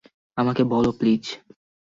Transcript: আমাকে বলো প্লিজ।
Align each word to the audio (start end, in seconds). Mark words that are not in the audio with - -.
আমাকে 0.37 0.63
বলো 0.63 0.91
প্লিজ। 0.91 1.23